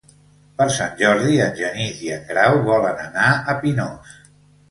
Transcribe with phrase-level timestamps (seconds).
[0.59, 4.19] Per Sant Jordi en Genís i en Grau volen anar a Pinós.